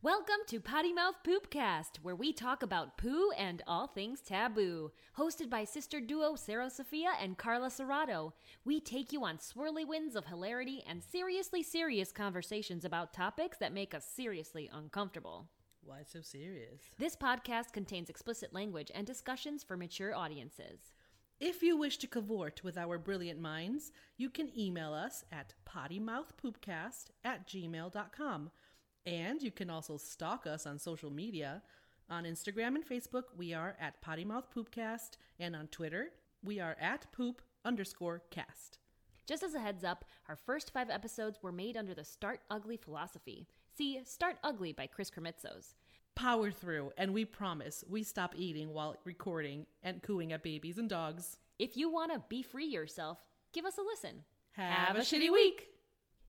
Welcome 0.00 0.46
to 0.46 0.60
Potty 0.60 0.92
Mouth 0.92 1.16
Poopcast, 1.26 1.98
where 2.02 2.14
we 2.14 2.32
talk 2.32 2.62
about 2.62 2.96
poo 2.98 3.32
and 3.36 3.64
all 3.66 3.88
things 3.88 4.20
taboo. 4.20 4.92
Hosted 5.18 5.50
by 5.50 5.64
sister 5.64 5.98
duo 6.00 6.36
Sarah 6.36 6.70
Sophia 6.70 7.14
and 7.20 7.36
Carla 7.36 7.66
Serrato, 7.66 8.30
we 8.64 8.78
take 8.78 9.12
you 9.12 9.24
on 9.24 9.38
swirly 9.38 9.84
winds 9.84 10.14
of 10.14 10.26
hilarity 10.26 10.84
and 10.88 11.02
seriously 11.02 11.64
serious 11.64 12.12
conversations 12.12 12.84
about 12.84 13.12
topics 13.12 13.58
that 13.58 13.74
make 13.74 13.92
us 13.92 14.04
seriously 14.04 14.70
uncomfortable. 14.72 15.48
Why 15.82 16.04
so 16.06 16.20
serious? 16.20 16.80
This 16.96 17.16
podcast 17.16 17.72
contains 17.72 18.08
explicit 18.08 18.54
language 18.54 18.92
and 18.94 19.04
discussions 19.04 19.64
for 19.64 19.76
mature 19.76 20.14
audiences. 20.14 20.92
If 21.40 21.60
you 21.60 21.76
wish 21.76 21.98
to 21.98 22.06
cavort 22.06 22.62
with 22.62 22.78
our 22.78 22.98
brilliant 22.98 23.40
minds, 23.40 23.90
you 24.16 24.30
can 24.30 24.56
email 24.56 24.94
us 24.94 25.24
at 25.32 25.54
pottymouthpoopcast 25.68 27.06
at 27.24 27.48
gmail.com. 27.48 28.50
And 29.08 29.42
you 29.42 29.50
can 29.50 29.70
also 29.70 29.96
stalk 29.96 30.46
us 30.46 30.66
on 30.66 30.78
social 30.78 31.10
media. 31.10 31.62
On 32.10 32.24
Instagram 32.24 32.74
and 32.74 32.86
Facebook, 32.86 33.24
we 33.36 33.54
are 33.54 33.74
at 33.80 34.00
Potty 34.02 34.24
Mouth 34.24 34.44
pottymouthpoopcast, 34.54 35.16
and 35.40 35.56
on 35.56 35.68
Twitter, 35.68 36.10
we 36.44 36.60
are 36.60 36.76
at 36.78 37.10
poop 37.10 37.40
underscore 37.64 38.22
cast. 38.30 38.78
Just 39.26 39.42
as 39.42 39.54
a 39.54 39.60
heads 39.60 39.82
up, 39.82 40.04
our 40.28 40.36
first 40.36 40.72
five 40.72 40.90
episodes 40.90 41.38
were 41.42 41.52
made 41.52 41.76
under 41.76 41.94
the 41.94 42.04
Start 42.04 42.40
Ugly 42.50 42.76
philosophy. 42.76 43.46
See 43.76 44.00
Start 44.04 44.36
Ugly 44.44 44.72
by 44.72 44.86
Chris 44.86 45.10
Krimitsos. 45.10 45.74
Power 46.14 46.50
through, 46.50 46.92
and 46.98 47.14
we 47.14 47.24
promise 47.24 47.84
we 47.88 48.02
stop 48.02 48.34
eating 48.36 48.74
while 48.74 48.96
recording 49.04 49.64
and 49.82 50.02
cooing 50.02 50.32
at 50.32 50.42
babies 50.42 50.76
and 50.76 50.88
dogs. 50.88 51.38
If 51.58 51.78
you 51.78 51.90
want 51.90 52.12
to 52.12 52.22
be 52.28 52.42
free 52.42 52.66
yourself, 52.66 53.18
give 53.54 53.64
us 53.64 53.78
a 53.78 53.82
listen. 53.82 54.24
Have, 54.52 54.96
a 54.96 55.00
shitty 55.00 55.32
week. 55.32 55.68